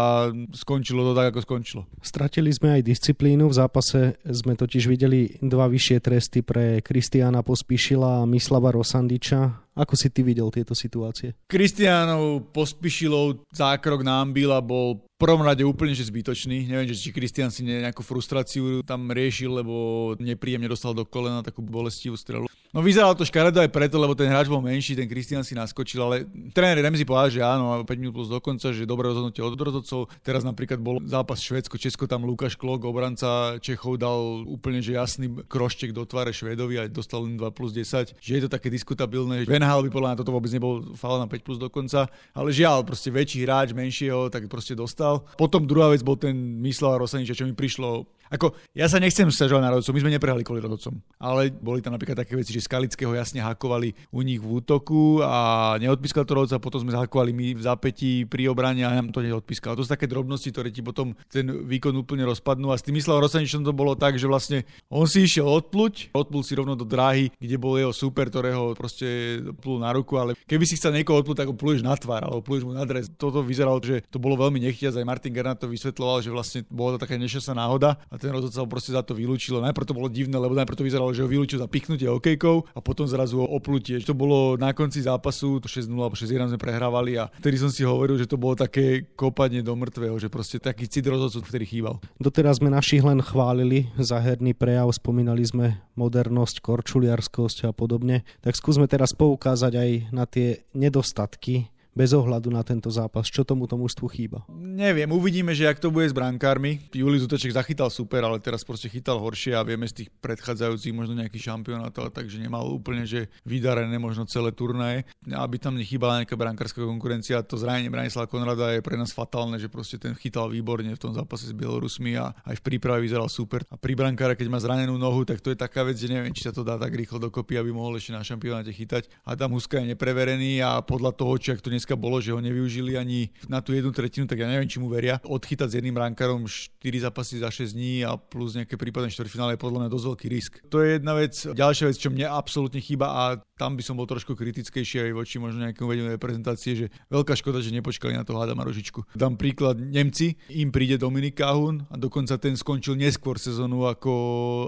skončilo 0.53 1.03
to 1.06 1.13
tak, 1.19 1.36
ako 1.36 1.39
skončilo. 1.44 1.81
Stratili 2.00 2.48
sme 2.56 2.80
aj 2.80 2.88
disciplínu. 2.88 3.51
V 3.51 3.57
zápase 3.60 4.16
sme 4.24 4.56
totiž 4.56 4.88
videli 4.88 5.36
dva 5.44 5.68
vyššie 5.68 5.98
tresty 6.00 6.39
pre 6.39 6.80
Kristiána 6.80 7.44
Pospíšila 7.44 8.24
a 8.24 8.30
Mislava 8.30 8.71
Rosandiča 8.71 9.69
ako 9.79 9.95
si 9.95 10.11
ty 10.11 10.19
videl 10.19 10.51
tieto 10.51 10.75
situácie? 10.75 11.39
Kristiánov 11.47 12.51
pospíšilov 12.51 13.47
zákrok 13.55 14.03
na 14.03 14.19
Ambila 14.19 14.59
bol 14.59 14.99
prvom 15.19 15.43
rade 15.43 15.67
úplne 15.67 15.91
že 15.91 16.07
zbytočný. 16.07 16.71
Neviem, 16.71 16.87
že 16.87 16.95
či 16.95 17.11
Kristian 17.11 17.51
si 17.51 17.67
nejakú 17.67 17.99
frustráciu 17.99 18.79
tam 18.87 19.11
riešil, 19.11 19.51
lebo 19.51 20.15
nepríjemne 20.15 20.71
dostal 20.71 20.95
do 20.95 21.03
kolena 21.03 21.43
takú 21.43 21.59
bolestivú 21.59 22.15
strelu. 22.15 22.47
No 22.69 22.85
vyzeralo 22.85 23.17
to 23.17 23.25
škaredo 23.25 23.59
aj 23.59 23.73
preto, 23.73 23.97
lebo 23.97 24.13
ten 24.13 24.29
hráč 24.29 24.45
bol 24.45 24.61
menší, 24.61 24.93
ten 24.93 25.09
Kristian 25.09 25.41
si 25.41 25.57
naskočil, 25.57 25.99
ale 26.05 26.15
tréner 26.53 26.85
Remzi 26.85 27.01
povedal, 27.01 27.33
že 27.33 27.41
áno, 27.41 27.81
5 27.81 27.89
minút 27.97 28.13
plus 28.13 28.29
dokonca, 28.29 28.69
že 28.69 28.85
dobré 28.85 29.09
rozhodnutie 29.09 29.41
od 29.41 29.57
rozhodcov. 29.57 30.05
Teraz 30.21 30.45
napríklad 30.45 30.77
bol 30.77 31.01
zápas 31.01 31.41
Švedsko, 31.41 31.81
Česko, 31.81 32.05
tam 32.05 32.29
Lukáš 32.29 32.53
Klok, 32.53 32.85
obranca 32.85 33.57
Čechov 33.57 33.97
dal 33.97 34.45
úplne 34.45 34.85
že 34.85 34.93
jasný 34.93 35.41
krošček 35.49 35.97
do 35.97 36.05
tváre 36.05 36.29
Švedovi 36.29 36.77
a 36.77 36.85
dostal 36.85 37.25
len 37.25 37.41
2 37.41 37.57
plus 37.57 37.73
10. 37.73 38.21
Že 38.21 38.31
je 38.37 38.41
to 38.45 38.49
také 38.53 38.69
diskutabilné, 38.69 39.43
že 39.43 39.51
Benhal 39.69 39.86
by 39.86 39.94
podľa 39.94 40.10
mňa 40.10 40.19
toto 40.25 40.33
vôbec 40.33 40.50
nebol 40.50 40.81
faul 40.98 41.21
na 41.21 41.30
5 41.30 41.45
plus 41.45 41.62
dokonca, 41.62 42.10
ale 42.33 42.50
žiaľ, 42.50 42.81
proste 42.81 43.13
väčší 43.13 43.45
hráč 43.45 43.69
menšieho, 43.77 44.33
tak 44.33 44.50
proste 44.50 44.74
dostal. 44.74 45.21
Potom 45.38 45.69
druhá 45.69 45.94
vec 45.94 46.01
bol 46.01 46.18
ten 46.18 46.33
Mislava 46.33 46.98
Rosaniča, 46.98 47.38
čo 47.38 47.45
mi 47.45 47.54
prišlo 47.54 48.10
ako, 48.29 48.53
ja 48.77 48.85
sa 48.85 49.01
nechcem 49.01 49.27
stiažovať 49.29 49.61
na 49.61 49.73
rodcov, 49.73 49.91
my 49.93 50.01
sme 50.05 50.15
neprehali 50.15 50.41
kvôli 50.45 50.61
rodcom, 50.61 51.01
ale 51.17 51.49
boli 51.49 51.81
tam 51.81 51.97
napríklad 51.97 52.21
také 52.21 52.37
veci, 52.37 52.53
že 52.53 52.61
Skalického 52.61 53.11
jasne 53.17 53.41
hakovali 53.41 53.93
u 54.13 54.21
nich 54.21 54.37
v 54.37 54.61
útoku 54.61 55.25
a 55.25 55.75
neodpískal 55.81 56.23
to 56.29 56.37
rodca, 56.37 56.61
potom 56.61 56.85
sme 56.85 56.93
hakovali 56.93 57.33
my 57.33 57.47
v 57.57 57.61
zápätí 57.61 58.29
pri 58.29 58.53
obrane 58.53 58.85
a 58.85 58.93
nám 58.93 59.09
to 59.09 59.25
neodpískal. 59.25 59.73
To 59.73 59.81
sú 59.81 59.89
také 59.89 60.05
drobnosti, 60.05 60.53
ktoré 60.53 60.69
ti 60.69 60.85
potom 60.85 61.17
ten 61.27 61.49
výkon 61.49 61.93
úplne 61.97 62.29
rozpadnú 62.29 62.69
a 62.69 62.77
s 62.77 62.85
tým 62.85 62.95
myslel 63.01 63.17
Rosaničom 63.17 63.65
to 63.65 63.73
bolo 63.73 63.97
tak, 63.97 64.21
že 64.21 64.29
vlastne 64.29 64.61
on 64.93 65.09
si 65.09 65.25
išiel 65.25 65.49
odpluť, 65.49 66.13
odplul 66.13 66.45
si 66.45 66.53
rovno 66.53 66.77
do 66.77 66.85
dráhy, 66.85 67.33
kde 67.41 67.55
bol 67.57 67.81
jeho 67.81 67.91
super, 67.95 68.29
ktorého 68.29 68.77
proste 68.77 69.41
plul 69.57 69.81
na 69.81 69.89
ruku, 69.89 70.21
ale 70.21 70.37
keby 70.45 70.69
si 70.69 70.77
chcel 70.77 70.93
niekoho 70.93 71.25
odpluť, 71.25 71.41
tak 71.41 71.49
ho 71.49 71.55
pluješ 71.57 71.81
na 71.81 71.97
tvár 71.97 72.21
alebo 72.21 72.45
pluješ 72.45 72.69
mu 72.69 72.77
na 72.77 72.85
dres. 72.85 73.09
Toto 73.17 73.41
vyzeralo, 73.41 73.81
že 73.81 74.05
to 74.13 74.21
bolo 74.21 74.37
veľmi 74.37 74.61
nechtiac, 74.61 74.93
aj 74.93 75.07
Martin 75.07 75.33
Gernat 75.33 75.63
to 75.63 75.71
vysvetloval, 75.71 76.21
že 76.21 76.29
vlastne 76.29 76.59
bola 76.69 76.95
to 76.95 77.03
taká 77.07 77.17
nešťastná 77.17 77.57
náhoda 77.57 77.97
a 78.11 78.15
ten 78.19 78.36
rozhodca 78.36 78.60
ho 78.60 78.68
proste 78.68 78.92
za 78.92 79.01
to 79.01 79.16
vylúčil. 79.16 79.63
Najprv 79.63 79.88
to 79.88 79.95
bolo 79.95 80.12
divné, 80.12 80.36
lebo 80.36 80.51
najprv 80.54 80.75
to 80.75 80.86
vyzeralo, 80.86 81.16
že 81.16 81.24
ho 81.24 81.31
vylúčil 81.31 81.63
za 81.63 81.71
pichnutie 81.71 82.12
okejkou 82.12 82.75
a 82.75 82.80
potom 82.83 83.07
zrazu 83.07 83.39
ho 83.39 83.48
oplutie. 83.48 84.04
To 84.04 84.12
bolo 84.12 84.60
na 84.60 84.75
konci 84.75 85.00
zápasu, 85.00 85.63
6-0 85.63 85.95
alebo 85.95 86.19
6-1 86.19 86.51
sme 86.54 86.60
prehrávali 86.60 87.16
a 87.16 87.31
vtedy 87.39 87.56
som 87.56 87.71
si 87.71 87.88
hovoril, 87.88 88.19
že 88.19 88.27
to 88.27 88.36
bolo 88.36 88.60
také 88.60 89.07
kopanie 89.16 89.63
do 89.63 89.71
mŕtvého, 89.74 90.19
že 90.19 90.27
proste 90.27 90.60
taký 90.60 90.92
cit 90.92 91.07
rozhodcu, 91.07 91.39
ktorý 91.39 91.66
chýbal. 91.66 91.95
Doteraz 92.19 92.60
sme 92.60 92.68
našich 92.68 93.01
len 93.01 93.24
chválili 93.24 93.88
za 93.95 94.19
herný 94.19 94.51
prejav, 94.51 94.92
spomínali 94.92 95.48
sme 95.48 95.80
modernosť, 95.95 96.60
korčuliarskosť 96.60 97.69
a 97.69 97.71
podobne. 97.71 98.27
Tak 98.44 98.60
skúsme 98.60 98.92
teraz 98.92 99.16
poukázať 99.16 99.74
aj 99.80 99.89
na 100.12 100.27
tie 100.27 100.68
nedostatky 100.75 101.71
bez 101.95 102.13
ohľadu 102.13 102.53
na 102.53 102.62
tento 102.62 102.88
zápas. 102.94 103.25
Čo 103.27 103.44
tomu 103.44 103.65
tomu 103.65 103.89
mužstvu 103.89 104.06
chýba? 104.12 104.45
Neviem, 104.53 105.09
uvidíme, 105.09 105.56
že 105.57 105.65
ak 105.65 105.81
to 105.81 105.89
bude 105.89 106.06
s 106.06 106.13
brankármi. 106.13 106.91
Juli 106.94 107.18
Zuteček 107.18 107.56
zachytal 107.56 107.89
super, 107.89 108.21
ale 108.21 108.38
teraz 108.44 108.62
proste 108.68 108.91
chytal 108.91 109.18
horšie 109.18 109.57
a 109.57 109.65
vieme 109.65 109.88
z 109.88 110.03
tých 110.06 110.09
predchádzajúcich 110.19 110.94
možno 110.94 111.18
nejaký 111.18 111.39
šampionát, 111.39 111.95
takže 111.95 112.37
nemal 112.37 112.68
úplne, 112.69 113.07
že 113.07 113.31
vydarené 113.47 113.97
možno 113.97 114.28
celé 114.28 114.54
turnaje. 114.54 115.07
Aby 115.25 115.57
tam 115.57 115.80
nechýbala 115.80 116.21
nejaká 116.21 116.35
brankárska 116.35 116.83
konkurencia, 116.83 117.42
to 117.42 117.56
zranenie 117.56 117.90
Branislava 117.90 118.28
Konrada 118.30 118.75
je 118.75 118.83
pre 118.83 118.99
nás 118.99 119.16
fatálne, 119.16 119.57
že 119.57 119.71
proste 119.71 119.97
ten 119.97 120.13
chytal 120.13 120.52
výborne 120.52 120.92
v 120.92 121.02
tom 121.02 121.16
zápase 121.16 121.49
s 121.49 121.56
Bielorusmi 121.56 122.19
a 122.19 122.35
aj 122.45 122.59
v 122.59 122.66
príprave 122.66 123.02
vyzeral 123.02 123.31
super. 123.31 123.63
A 123.71 123.80
pri 123.80 123.95
brankára, 123.95 124.35
keď 124.35 124.47
má 124.52 124.59
zranenú 124.61 124.99
nohu, 124.99 125.23
tak 125.23 125.40
to 125.40 125.49
je 125.49 125.57
taká 125.57 125.87
vec, 125.87 125.95
že 125.95 126.11
neviem, 126.11 126.35
či 126.35 126.45
sa 126.45 126.54
to 126.54 126.68
dá 126.68 126.75
tak 126.75 126.94
rýchlo 126.94 127.18
dokopy, 127.18 127.57
aby 127.57 127.71
mohol 127.71 127.97
ešte 127.97 128.13
na 128.13 128.21
šampionáte 128.21 128.75
chytať. 128.75 129.09
Adam 129.25 129.56
Huska 129.56 129.81
je 129.81 129.95
nepreverený 129.95 130.61
a 130.61 130.83
podľa 130.83 131.16
toho, 131.16 131.33
či 131.40 131.56
ak 131.56 131.63
to 131.63 131.71
dneska 131.80 131.95
bolo, 131.95 132.19
že 132.19 132.36
ho 132.36 132.44
nevyužili 132.44 133.00
ani 133.00 133.31
na 133.48 133.64
tú 133.64 133.71
jednu 133.71 133.95
tretinu, 133.95 134.28
tak 134.28 134.44
ja 134.44 134.52
neviem, 134.52 134.68
či 134.68 134.83
mu 134.83 134.92
veria. 134.92 135.24
Odchytať 135.24 135.71
s 135.71 135.78
jedným 135.80 135.95
rankárom 135.95 136.44
4 136.44 137.07
zápasy 137.07 137.40
za 137.40 137.48
6 137.48 137.71
dní 137.71 138.04
a 138.04 138.19
plus 138.19 138.59
nejaké 138.59 138.76
prípadné 138.76 139.07
štvrťfinále 139.16 139.56
je 139.56 139.64
podľa 139.64 139.88
mňa 139.88 139.90
dosť 139.95 140.06
veľký 140.12 140.28
risk. 140.28 140.52
To 140.68 140.83
je 140.83 141.00
jedna 141.00 141.16
vec. 141.16 141.40
Ďalšia 141.40 141.88
vec, 141.88 141.95
čo 141.95 142.12
mne 142.12 142.28
absolútne 142.28 142.83
chýba 142.83 143.07
a 143.07 143.24
tam 143.56 143.76
by 143.76 143.83
som 143.83 144.00
bol 144.00 144.07
trošku 144.07 144.36
kritickejší 144.40 145.07
aj 145.07 145.12
voči 145.16 145.36
možno 145.36 145.68
nejakému 145.68 145.88
vedeniu 145.88 146.12
reprezentácie, 146.16 146.76
že 146.76 146.86
veľká 147.12 147.36
škoda, 147.36 147.59
že 147.59 147.76
nepočkali 147.76 148.16
na 148.16 148.24
to 148.24 148.36
Adama 148.40 148.64
Rožičku. 148.64 149.04
Dám 149.16 149.36
príklad 149.36 149.80
Nemci, 149.80 150.40
im 150.52 150.71
príde 150.71 150.95
Dominik 150.95 151.44
Kahun 151.44 151.83
a 151.92 152.00
dokonca 152.00 152.40
ten 152.40 152.56
skončil 152.56 152.95
neskôr 152.95 153.36
sezónu 153.36 153.83
ako 153.83 154.12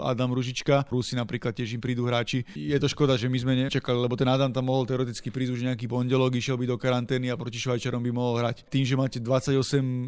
Adam 0.03 0.35
Ružička. 0.35 0.91
Rusi 0.91 1.15
napríklad 1.15 1.55
tiež 1.55 1.75
im 1.75 1.81
prídu 1.83 2.03
hráči. 2.03 2.43
Je 2.51 2.75
to 2.75 2.91
škoda, 2.91 3.15
že 3.15 3.31
my 3.31 3.37
sme 3.39 3.53
nečakali, 3.55 3.95
lebo 3.95 4.19
ten 4.19 4.27
Adam 4.27 4.51
tam 4.51 4.67
mohol 4.67 4.83
teoreticky 4.83 5.31
prísť 5.31 5.51
už 5.55 5.61
nejaký 5.71 5.87
pondelok, 5.87 6.35
išiel 6.35 6.59
by 6.59 6.67
do 6.67 6.75
karantény 6.75 7.00
karantény 7.01 7.33
a 7.33 7.35
proti 7.39 7.57
Švajčarom 7.57 7.97
by 7.97 8.11
mohol 8.13 8.37
hrať. 8.37 8.69
Tým, 8.69 8.85
že 8.85 8.93
máte 8.93 9.17
28 9.17 9.57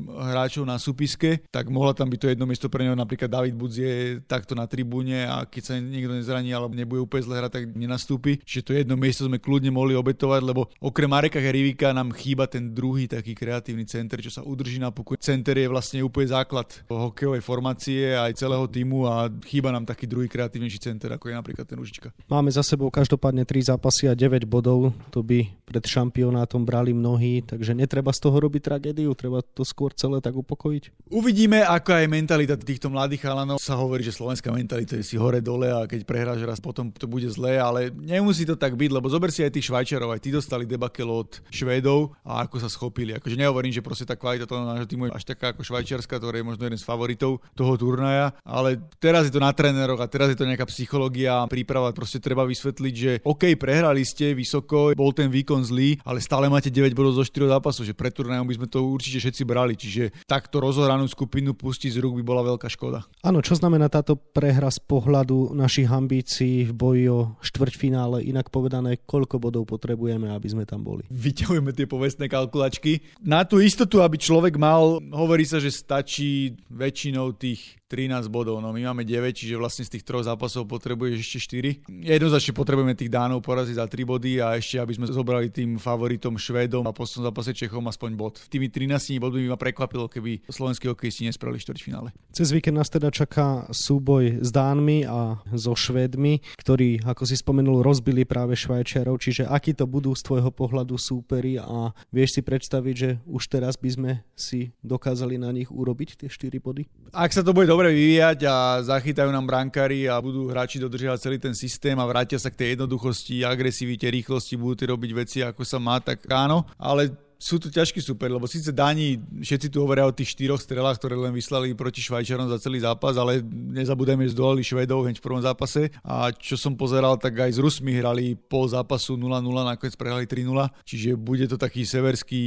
hráčov 0.06 0.64
na 0.70 0.78
súpiske, 0.78 1.42
tak 1.50 1.74
mohla 1.74 1.98
tam 1.98 2.06
byť 2.06 2.20
to 2.22 2.28
jedno 2.30 2.46
miesto 2.46 2.70
pre 2.70 2.86
neho. 2.86 2.94
Napríklad 2.94 3.34
David 3.34 3.58
Budz 3.58 3.82
je 3.82 4.22
takto 4.30 4.54
na 4.54 4.70
tribúne 4.70 5.26
a 5.26 5.50
keď 5.50 5.62
sa 5.66 5.74
niekto 5.82 6.14
nezraní 6.14 6.54
alebo 6.54 6.78
nebude 6.78 7.02
úplne 7.02 7.26
zle 7.26 7.36
hrať, 7.42 7.52
tak 7.52 7.64
nenastúpi. 7.74 8.38
Čiže 8.46 8.62
to 8.62 8.72
jedno 8.78 8.94
miesto 8.94 9.26
sme 9.26 9.42
kľudne 9.42 9.74
mohli 9.74 9.98
obetovať, 9.98 10.42
lebo 10.46 10.70
okrem 10.78 11.10
Mareka 11.10 11.42
Herivika 11.42 11.90
nám 11.98 12.14
chýba 12.14 12.46
ten 12.46 12.70
druhý 12.70 13.10
taký 13.10 13.34
kreatívny 13.34 13.90
center, 13.90 14.22
čo 14.22 14.30
sa 14.30 14.46
udrží 14.46 14.78
na 14.78 14.94
puku. 14.94 15.18
Center 15.18 15.58
je 15.58 15.66
vlastne 15.66 16.06
úplne 16.06 16.30
základ 16.30 16.70
hokejovej 16.86 17.42
formácie 17.42 18.14
aj 18.14 18.38
celého 18.38 18.70
týmu 18.70 19.10
a 19.10 19.34
chýba 19.50 19.74
nám 19.74 19.90
taký 19.90 20.06
druhý 20.06 20.30
kreatívnejší 20.30 20.78
center, 20.78 21.18
ako 21.18 21.34
je 21.34 21.36
napríklad 21.42 21.66
ten 21.66 21.82
Užička. 21.82 22.14
Máme 22.30 22.54
za 22.54 22.62
sebou 22.62 22.94
každopádne 22.94 23.50
3 23.50 23.74
zápasy 23.74 24.06
a 24.06 24.14
9 24.14 24.46
bodov. 24.46 24.94
To 25.16 25.24
by 25.24 25.64
pred 25.64 25.86
šampionátom 25.88 26.68
brali 26.68 26.83
mnohí, 26.92 27.48
takže 27.48 27.72
netreba 27.72 28.12
z 28.12 28.20
toho 28.28 28.36
robiť 28.44 28.62
tragédiu, 28.68 29.16
treba 29.16 29.40
to 29.40 29.63
skôr 29.63 29.96
celé 29.96 30.20
tak 30.20 30.36
upokojiť. 30.36 31.08
Uvidíme, 31.08 31.63
ako 31.63 32.04
je 32.04 32.12
mentalita 32.12 32.60
týchto 32.60 32.92
mladých 32.92 33.24
chalanov. 33.24 33.63
Sa 33.63 33.80
hovorí, 33.80 34.04
že 34.04 34.12
slovenská 34.12 34.52
mentalita 34.52 35.00
je 35.00 35.08
si 35.08 35.16
hore 35.16 35.40
dole 35.40 35.72
a 35.72 35.88
keď 35.88 36.04
prehráš 36.04 36.42
raz, 36.44 36.60
potom 36.60 36.90
to 36.92 37.06
bude 37.06 37.30
zlé, 37.30 37.62
ale 37.62 37.94
nemusí 37.94 38.44
to 38.44 38.60
tak 38.60 38.74
byť, 38.74 38.90
lebo 38.90 39.08
zober 39.08 39.30
si 39.30 39.46
aj 39.46 39.54
tých 39.54 39.70
Švajčarov, 39.70 40.12
aj 40.18 40.22
tí 40.25 40.34
dostali 40.34 40.66
debakel 40.66 41.06
od 41.06 41.40
Švédov 41.54 42.18
a 42.25 42.42
ako 42.50 42.58
sa 42.58 42.68
schopili. 42.74 43.13
Akože 43.13 43.38
nehovorím, 43.38 43.70
že 43.70 43.86
proste 43.86 44.10
tá 44.10 44.18
kvalita 44.18 44.50
toho 44.50 44.66
nášho 44.66 44.90
týmu 44.90 45.08
je 45.08 45.13
až 45.13 45.24
taká 45.30 45.54
ako 45.54 45.62
Švajčiarska, 45.62 46.18
ktorý 46.18 46.42
je 46.42 46.50
možno 46.50 46.66
jeden 46.66 46.82
z 46.82 46.88
favoritov 46.88 47.46
toho 47.54 47.74
turnaja, 47.78 48.34
ale 48.42 48.82
teraz 48.98 49.30
je 49.30 49.34
to 49.38 49.38
na 49.38 49.54
tréneroch 49.54 50.02
a 50.02 50.10
teraz 50.10 50.34
je 50.34 50.38
to 50.40 50.50
nejaká 50.50 50.66
psychológia 50.66 51.46
príprava. 51.46 51.94
Proste 51.94 52.18
treba 52.18 52.42
vysvetliť, 52.50 52.94
že 52.98 53.12
OK, 53.22 53.54
prehrali 53.54 54.02
ste 54.02 54.34
vysoko, 54.34 54.98
bol 54.98 55.13
ten 55.13 55.30
výkon 55.30 55.62
zlý, 55.62 56.02
ale 56.02 56.18
stále 56.18 56.50
máte 56.50 56.73
9 56.74 56.98
bodov 56.98 57.22
zo 57.22 57.24
4 57.24 57.53
zápasov, 57.53 57.86
že 57.86 57.94
pred 57.94 58.10
turnajom 58.10 58.50
by 58.50 58.56
sme 58.58 58.68
to 58.68 58.82
určite 58.82 59.22
všetci 59.22 59.44
brali. 59.46 59.77
Čiže 59.77 60.25
takto 60.25 60.58
rozohranú 60.58 61.06
skupinu 61.06 61.53
pustiť 61.53 61.94
z 61.94 62.01
rúk 62.01 62.18
by 62.18 62.24
bola 62.25 62.42
veľká 62.42 62.65
škoda. 62.74 63.06
Áno, 63.22 63.46
čo 63.46 63.53
znamená 63.53 63.88
táto 63.94 64.18
prehra 64.18 64.74
z 64.74 64.82
pohľadu 64.82 65.53
našich 65.53 65.86
ambícií 65.86 66.65
v 66.68 66.74
boji 66.74 67.06
o 67.13 67.20
štvrťfinále? 67.46 68.25
Inak 68.25 68.50
povedané, 68.50 68.98
koľko 69.06 69.38
bodov 69.38 69.70
potrebujeme, 69.70 70.34
aby 70.34 70.48
sme 70.50 70.65
tam 70.65 70.82
boli? 70.82 71.06
Vyťahujeme 71.13 71.72
tie 71.77 71.86
povestné 71.86 72.25
kalkulačky. 72.25 73.06
Na 73.22 73.46
tú 73.46 73.62
istotu, 73.62 74.01
aby 74.01 74.18
človek 74.18 74.58
mal, 74.58 74.98
hovorí 75.13 75.46
sa, 75.46 75.62
že 75.62 75.70
stačí 75.70 76.58
väčšinou 76.74 77.38
tých 77.38 77.83
13 77.94 78.26
bodov, 78.34 78.58
no 78.58 78.74
my 78.74 78.90
máme 78.90 79.06
9, 79.06 79.38
čiže 79.38 79.54
vlastne 79.54 79.86
z 79.86 79.94
tých 79.94 80.04
troch 80.10 80.26
zápasov 80.26 80.66
potrebuješ 80.66 81.22
ešte 81.22 81.62
4. 81.86 82.10
Jednoznačne 82.10 82.58
potrebujeme 82.58 82.98
tých 82.98 83.14
Dánov 83.14 83.46
poraziť 83.46 83.78
za 83.78 83.86
3 83.86 84.02
body 84.02 84.42
a 84.42 84.58
ešte, 84.58 84.82
aby 84.82 84.98
sme 84.98 85.06
zobrali 85.06 85.54
tým 85.54 85.78
favoritom 85.78 86.34
Švédom 86.34 86.90
a 86.90 86.96
po 86.96 87.06
zápase 87.06 87.54
Čechom 87.54 87.86
aspoň 87.86 88.18
bod. 88.18 88.42
Tými 88.50 88.74
13 88.74 89.22
bodmi 89.22 89.46
by 89.46 89.54
ma 89.54 89.60
prekvapilo, 89.62 90.10
keby 90.10 90.50
slovenskí 90.50 90.90
hokejisti 90.90 91.30
nespravili 91.30 91.62
štvrťfinále. 91.62 92.10
Cez 92.34 92.50
víkend 92.50 92.82
nás 92.82 92.90
teda 92.90 93.14
čaká 93.14 93.70
súboj 93.70 94.42
s 94.42 94.50
Dánmi 94.50 95.06
a 95.06 95.38
so 95.54 95.78
Švédmi, 95.78 96.42
ktorí, 96.58 97.06
ako 97.06 97.30
si 97.30 97.38
spomenul, 97.38 97.86
rozbili 97.86 98.26
práve 98.26 98.58
Švajčiarov, 98.58 99.22
čiže 99.22 99.46
aký 99.46 99.78
to 99.78 99.86
budú 99.86 100.16
z 100.18 100.26
tvojho 100.26 100.50
pohľadu 100.50 100.98
súperi 100.98 101.62
a 101.62 101.92
vieš 102.10 102.40
si 102.40 102.42
predstaviť, 102.42 102.96
že 102.96 103.10
už 103.28 103.44
teraz 103.52 103.76
by 103.78 103.90
sme 103.92 104.12
si 104.34 104.72
dokázali 104.82 105.36
na 105.36 105.52
nich 105.52 105.68
urobiť 105.68 106.26
tie 106.26 106.30
4 106.32 106.58
body? 106.64 106.88
Ak 107.12 107.36
sa 107.36 107.44
to 107.44 107.52
bude 107.52 107.68
dobre 107.68 107.83
dobre 107.84 108.00
vyvíjať 108.00 108.48
a 108.48 108.80
zachytajú 108.80 109.28
nám 109.28 109.44
brankári 109.44 110.08
a 110.08 110.16
budú 110.24 110.48
hráči 110.48 110.80
dodržiavať 110.80 111.20
celý 111.20 111.36
ten 111.36 111.52
systém 111.52 112.00
a 112.00 112.08
vrátia 112.08 112.40
sa 112.40 112.48
k 112.48 112.63
tej 112.63 112.68
jednoduchosti, 112.80 113.44
agresivite, 113.44 114.08
rýchlosti, 114.08 114.56
budú 114.56 114.88
robiť 114.88 115.12
veci 115.12 115.38
ako 115.44 115.68
sa 115.68 115.84
má, 115.84 116.00
tak 116.00 116.24
áno. 116.32 116.63
Ale 116.80 117.12
sú 117.44 117.60
to 117.60 117.68
ťažký 117.68 118.00
super, 118.00 118.32
lebo 118.32 118.48
síce 118.48 118.72
Dani, 118.72 119.20
všetci 119.20 119.68
tu 119.68 119.84
hovoria 119.84 120.08
o 120.08 120.16
tých 120.16 120.32
štyroch 120.32 120.64
strelách, 120.64 120.96
ktoré 120.96 121.20
len 121.20 121.36
vyslali 121.36 121.76
proti 121.76 122.00
Švajčarom 122.00 122.48
za 122.48 122.56
celý 122.56 122.80
zápas, 122.80 123.20
ale 123.20 123.44
nezabudeme, 123.52 124.24
že 124.24 124.32
zdolali 124.32 124.64
Švedov 124.64 125.04
hneď 125.04 125.20
v 125.20 125.26
prvom 125.28 125.44
zápase 125.44 125.92
a 126.08 126.32
čo 126.32 126.56
som 126.56 126.80
pozeral, 126.80 127.20
tak 127.20 127.36
aj 127.36 127.52
s 127.52 127.60
Rusmi 127.60 128.00
hrali 128.00 128.40
po 128.40 128.64
zápasu 128.64 129.20
0-0, 129.20 129.44
nakoniec 129.44 130.00
prehrali 130.00 130.24
3-0, 130.24 130.72
čiže 130.88 131.20
bude 131.20 131.44
to 131.52 131.60
taký 131.60 131.84
severský 131.84 132.44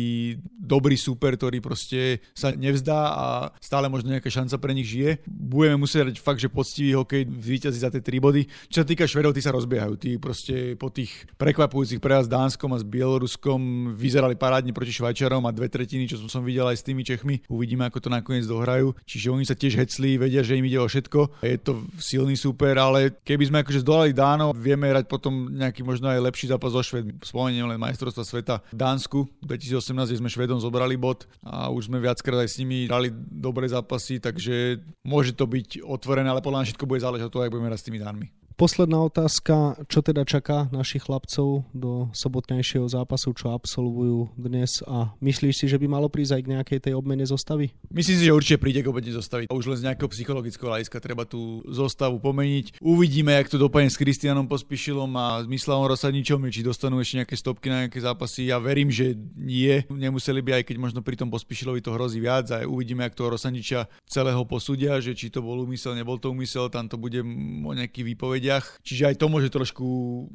dobrý 0.57 0.97
super, 0.97 1.37
ktorý 1.37 1.61
proste 1.61 2.25
sa 2.33 2.57
nevzdá 2.57 3.13
a 3.13 3.27
stále 3.61 3.93
možno 3.93 4.17
nejaká 4.17 4.33
šanca 4.33 4.57
pre 4.57 4.73
nich 4.73 4.89
žije. 4.89 5.21
Budeme 5.29 5.85
musieť 5.85 6.09
hrať 6.09 6.17
fakt, 6.25 6.41
že 6.41 6.49
poctivý 6.49 6.97
hokej 6.97 7.29
vyťazí 7.29 7.85
za 7.85 7.93
tie 7.93 8.01
3 8.01 8.17
body. 8.17 8.49
Čo 8.73 8.81
sa 8.81 8.87
týka 8.89 9.05
Švedov, 9.05 9.37
tí 9.37 9.45
sa 9.45 9.53
rozbiehajú, 9.53 10.01
tí 10.01 10.17
proste 10.17 10.73
po 10.81 10.89
tých 10.89 11.29
prekvapujúcich 11.37 12.01
prejazd 12.01 12.31
s 12.31 12.33
Dánskom 12.33 12.73
a 12.73 12.81
s 12.81 12.87
Bieloruskom 12.87 13.93
vyzerali 13.93 14.39
parádne 14.39 14.73
proti 14.87 15.03
Švajčarom 15.03 15.43
a 15.43 15.51
dve 15.51 15.67
tretiny, 15.67 16.07
čo 16.07 16.15
som 16.31 16.47
videl 16.47 16.63
aj 16.71 16.79
s 16.79 16.87
tými 16.87 17.03
Čechmi. 17.03 17.43
Uvidíme, 17.51 17.91
ako 17.91 18.07
to 18.07 18.07
nakoniec 18.07 18.47
dohrajú. 18.47 18.95
Čiže 19.03 19.35
oni 19.35 19.43
sa 19.43 19.59
tiež 19.59 19.83
hecli, 19.83 20.15
vedia, 20.15 20.47
že 20.47 20.55
im 20.55 20.63
ide 20.63 20.79
o 20.79 20.87
všetko. 20.87 21.43
Je 21.43 21.59
to 21.59 21.83
silný 21.99 22.39
super, 22.39 22.79
ale 22.79 23.19
keby 23.27 23.51
sme 23.51 23.59
akože 23.67 23.83
zdolali 23.83 24.15
Dánov, 24.15 24.55
vieme 24.55 24.87
hrať 24.87 25.11
potom 25.11 25.51
nejaký 25.51 25.83
možno 25.83 26.07
aj 26.07 26.23
lepší 26.23 26.55
zápas 26.55 26.71
so 26.71 26.87
Švedmi. 26.87 27.19
Spomeniem 27.19 27.67
len 27.67 27.83
majstrovstva 27.83 28.23
sveta 28.23 28.63
v 28.71 28.79
Dánsku 28.79 29.27
2018, 29.43 30.15
kde 30.15 30.21
sme 30.23 30.31
Švedom 30.31 30.63
zobrali 30.63 30.95
bod 30.95 31.27
a 31.43 31.67
už 31.75 31.91
sme 31.91 31.99
viackrát 31.99 32.47
aj 32.47 32.55
s 32.55 32.63
nimi 32.63 32.87
hrali 32.87 33.11
dobré 33.11 33.67
zápasy, 33.67 34.23
takže 34.23 34.87
môže 35.03 35.35
to 35.35 35.51
byť 35.51 35.83
otvorené, 35.83 36.31
ale 36.31 36.47
podľa 36.47 36.63
mňa 36.63 36.69
všetko 36.71 36.87
bude 36.87 37.03
záležať 37.03 37.27
od 37.27 37.33
toho, 37.35 37.43
ako 37.43 37.59
budeme 37.59 37.75
hrať 37.75 37.83
s 37.83 37.89
tými 37.91 37.99
Dánmi. 37.99 38.46
Posledná 38.57 39.05
otázka, 39.05 39.77
čo 39.85 40.01
teda 40.01 40.25
čaká 40.25 40.73
našich 40.73 41.05
chlapcov 41.05 41.69
do 41.77 42.09
sobotnejšieho 42.17 42.89
zápasu, 42.89 43.37
čo 43.37 43.53
absolvujú 43.53 44.33
dnes 44.33 44.81
a 44.89 45.13
myslíš 45.21 45.55
si, 45.61 45.67
že 45.69 45.77
by 45.77 45.85
malo 45.85 46.09
prísť 46.09 46.41
aj 46.41 46.43
k 46.43 46.53
nejakej 46.57 46.79
tej 46.89 46.93
obmene 46.97 47.29
zostavy? 47.29 47.77
Myslím 47.93 48.17
si, 48.17 48.25
že 48.25 48.33
určite 48.33 48.57
príde 48.57 48.81
k 48.81 48.89
obmene 48.89 49.13
zostavy. 49.13 49.45
Už 49.53 49.69
len 49.69 49.77
z 49.77 49.85
nejakého 49.93 50.09
psychologického 50.09 50.73
hľadiska 50.73 51.05
treba 51.05 51.29
tú 51.29 51.61
zostavu 51.69 52.17
pomeniť. 52.17 52.81
Uvidíme, 52.81 53.37
jak 53.37 53.53
to 53.53 53.61
dopadne 53.61 53.93
s 53.93 54.01
Kristianom 54.01 54.49
Pospišilom 54.49 55.13
a 55.21 55.45
s 55.45 55.47
Myslavom 55.53 55.93
Rosadničom, 55.93 56.49
či 56.49 56.65
dostanú 56.65 56.97
ešte 56.97 57.21
nejaké 57.21 57.37
stopky 57.37 57.69
na 57.69 57.85
nejaké 57.85 58.01
zápasy. 58.01 58.49
Ja 58.49 58.57
verím, 58.57 58.89
že 58.89 59.21
nie. 59.37 59.85
Nemuseli 59.93 60.41
by, 60.41 60.65
aj 60.65 60.73
keď 60.73 60.77
možno 60.81 61.05
pri 61.05 61.21
tom 61.21 61.29
Pospišilovi 61.29 61.85
to 61.85 61.93
hrozí 61.93 62.25
viac 62.25 62.49
a 62.49 62.65
uvidíme, 62.65 63.05
jak 63.05 63.21
toho 63.21 63.37
Rosadniča 63.37 63.85
celého 64.09 64.41
posúdia, 64.49 64.97
že 65.05 65.13
či 65.13 65.29
to 65.29 65.45
bol 65.45 65.61
úmysel, 65.61 65.93
nebol 65.93 66.17
to 66.17 66.33
úmysel, 66.33 66.73
tam 66.73 66.89
to 66.89 66.97
bude 66.97 67.21
o 67.21 67.73
nejaký 67.77 68.01
výpoveď 68.01 68.46
ľuďach, 68.47 68.87
čiže 68.87 69.11
aj 69.11 69.17
to 69.19 69.27
môže 69.27 69.51
trošku 69.51 69.87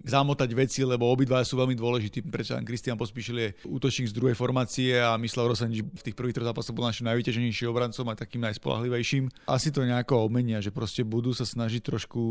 zamotať 0.03 0.51
veci, 0.51 0.83
lebo 0.83 1.07
obidva 1.07 1.47
sú 1.47 1.55
veľmi 1.55 1.79
dôležití. 1.79 2.27
Prečo 2.27 2.59
Kristian 2.67 2.99
Pospíšil 2.99 3.37
je 3.39 3.49
útočník 3.63 4.11
z 4.11 4.17
druhej 4.19 4.35
formácie 4.35 4.99
a 4.99 5.15
Mislav 5.15 5.47
Rosanič 5.47 5.79
v 5.79 6.03
tých 6.03 6.17
prvých 6.19 6.35
troch 6.35 6.51
zápasoch 6.51 6.75
bol 6.75 6.83
našim 6.83 7.07
najvyťaženejším 7.07 7.71
obrancom 7.71 8.05
a 8.11 8.19
takým 8.19 8.43
najspolahlivejším. 8.43 9.31
Asi 9.47 9.71
to 9.71 9.87
nejako 9.87 10.27
obmenia, 10.27 10.59
že 10.59 10.75
proste 10.75 11.07
budú 11.07 11.31
sa 11.31 11.47
snažiť 11.47 11.79
trošku 11.79 12.21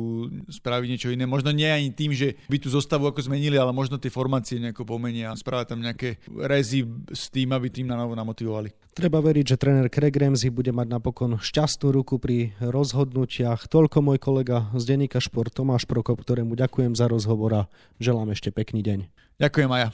spraviť 0.53 0.89
niečo 0.93 1.09
iné. 1.09 1.25
Možno 1.25 1.49
nie 1.57 1.67
ani 1.67 1.97
tým, 1.97 2.13
že 2.13 2.37
by 2.53 2.61
tú 2.61 2.69
zostavu 2.69 3.09
ako 3.09 3.25
zmenili, 3.25 3.57
ale 3.57 3.73
možno 3.73 3.97
tie 3.97 4.13
formácie 4.13 4.61
nejako 4.61 4.85
pomenia 4.85 5.33
a 5.33 5.39
spraviť 5.41 5.67
tam 5.73 5.81
nejaké 5.81 6.21
rezy 6.29 6.85
s 7.09 7.33
tým, 7.33 7.57
aby 7.57 7.73
tým 7.73 7.89
na 7.89 7.97
novo 7.97 8.13
namotivovali. 8.13 8.90
Treba 8.91 9.23
veriť, 9.23 9.55
že 9.55 9.61
tréner 9.61 9.87
Craig 9.87 10.13
Ramsey 10.13 10.51
bude 10.51 10.75
mať 10.75 10.91
napokon 10.91 11.39
šťastnú 11.39 11.95
ruku 11.95 12.19
pri 12.19 12.59
rozhodnutiach. 12.59 13.71
Toľko 13.71 14.03
môj 14.03 14.19
kolega 14.19 14.67
z 14.75 14.83
denníka 14.83 15.23
Šport 15.23 15.55
Tomáš 15.55 15.87
Prokop, 15.87 16.19
ktorému 16.19 16.59
ďakujem 16.59 16.99
za 16.99 17.07
rozhovor 17.07 17.51
a 17.55 17.63
želám 18.03 18.35
ešte 18.35 18.51
pekný 18.51 18.83
deň. 18.83 18.99
Ďakujem 19.39 19.71
aj 19.71 19.81
ja. 19.81 19.89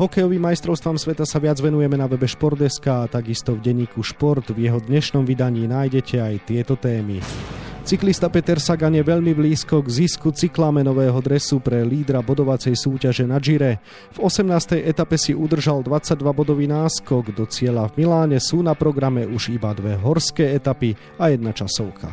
Hokejovým 0.00 0.40
majstrovstvám 0.40 0.96
sveta 0.96 1.28
sa 1.28 1.36
viac 1.36 1.60
venujeme 1.60 2.00
na 2.00 2.08
webe 2.08 2.24
Športdeska 2.24 3.04
a 3.04 3.10
takisto 3.12 3.52
v 3.52 3.60
denníku 3.60 4.00
Šport. 4.00 4.48
V 4.48 4.56
jeho 4.56 4.80
dnešnom 4.80 5.28
vydaní 5.28 5.68
nájdete 5.68 6.16
aj 6.16 6.34
tieto 6.48 6.80
témy. 6.80 7.20
Cyklista 7.80 8.28
Peter 8.28 8.60
Sagan 8.60 8.92
je 8.92 9.00
veľmi 9.00 9.32
blízko 9.32 9.80
k 9.80 10.04
zisku 10.04 10.30
cyklamenového 10.36 11.16
dresu 11.24 11.64
pre 11.64 11.80
lídra 11.80 12.20
bodovacej 12.20 12.76
súťaže 12.76 13.24
na 13.24 13.40
Gire. 13.40 13.80
V 14.14 14.28
18. 14.28 14.84
etape 14.84 15.16
si 15.16 15.32
udržal 15.32 15.80
22-bodový 15.80 16.68
náskok. 16.68 17.32
Do 17.32 17.48
cieľa 17.48 17.88
v 17.90 18.04
Miláne 18.04 18.36
sú 18.36 18.60
na 18.60 18.76
programe 18.76 19.24
už 19.24 19.56
iba 19.56 19.72
dve 19.72 19.96
horské 19.96 20.52
etapy 20.52 20.92
a 21.16 21.32
jedna 21.32 21.56
časovka. 21.56 22.12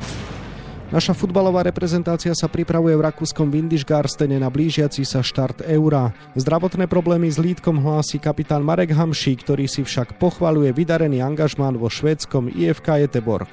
Naša 0.88 1.12
futbalová 1.12 1.68
reprezentácia 1.68 2.32
sa 2.32 2.48
pripravuje 2.48 2.96
v 2.96 3.04
rakúskom 3.04 3.52
Windischgarstene 3.52 4.40
na 4.40 4.48
blížiaci 4.48 5.04
sa 5.04 5.20
štart 5.20 5.68
Eura. 5.68 6.16
Zdravotné 6.40 6.88
problémy 6.88 7.28
s 7.28 7.36
lídkom 7.36 7.84
hlási 7.84 8.24
kapitán 8.24 8.64
Marek 8.64 8.96
Hamší, 8.96 9.36
ktorý 9.36 9.68
si 9.68 9.84
však 9.84 10.16
pochvaluje 10.16 10.72
vydarený 10.72 11.20
angažmán 11.20 11.76
vo 11.76 11.92
švédskom 11.92 12.48
IFK 12.56 13.04
Jeteborg. 13.04 13.52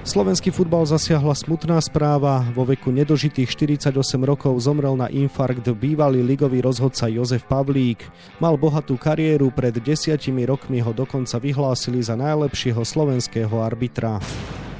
Slovenský 0.00 0.48
futbal 0.48 0.88
zasiahla 0.88 1.36
smutná 1.36 1.76
správa. 1.84 2.40
Vo 2.56 2.64
veku 2.64 2.88
nedožitých 2.88 3.52
48 3.52 3.92
rokov 4.24 4.56
zomrel 4.64 4.96
na 4.96 5.12
infarkt 5.12 5.68
bývalý 5.76 6.24
ligový 6.24 6.64
rozhodca 6.64 7.04
Jozef 7.04 7.44
Pavlík. 7.44 8.00
Mal 8.40 8.56
bohatú 8.56 8.96
kariéru, 8.96 9.52
pred 9.52 9.76
desiatimi 9.76 10.48
rokmi 10.48 10.80
ho 10.80 10.96
dokonca 10.96 11.36
vyhlásili 11.36 12.00
za 12.00 12.16
najlepšieho 12.16 12.80
slovenského 12.80 13.52
arbitra. 13.60 14.16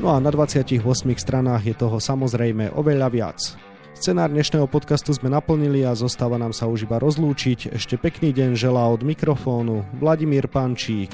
No 0.00 0.16
a 0.16 0.16
na 0.16 0.32
28 0.32 0.80
stranách 1.20 1.68
je 1.68 1.74
toho 1.76 2.00
samozrejme 2.00 2.72
oveľa 2.72 3.08
viac. 3.12 3.38
Scenár 3.92 4.32
dnešného 4.32 4.64
podcastu 4.64 5.12
sme 5.12 5.28
naplnili 5.28 5.84
a 5.84 5.92
zostáva 5.92 6.40
nám 6.40 6.56
sa 6.56 6.64
už 6.64 6.88
iba 6.88 6.96
rozlúčiť. 6.96 7.76
Ešte 7.76 8.00
pekný 8.00 8.32
deň 8.32 8.56
želá 8.56 8.88
od 8.88 9.04
mikrofónu 9.04 9.84
Vladimír 10.00 10.48
Pančík. 10.48 11.12